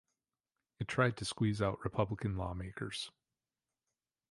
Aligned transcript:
It 0.79 0.87
tried 0.87 1.15
to 1.17 1.25
squeeze 1.25 1.61
out 1.61 1.83
Republican 1.83 2.35
lawmakers. 2.35 3.11